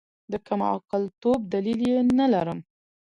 [0.31, 2.59] د کمعقلتوب دلیل یې نلرم.